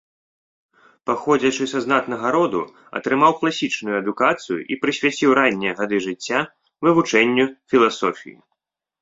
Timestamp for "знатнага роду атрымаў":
1.85-3.31